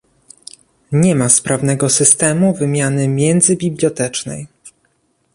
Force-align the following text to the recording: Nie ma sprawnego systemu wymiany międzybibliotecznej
Nie 0.91 1.15
ma 1.15 1.29
sprawnego 1.29 1.89
systemu 1.89 2.53
wymiany 2.53 3.07
międzybibliotecznej 3.07 4.47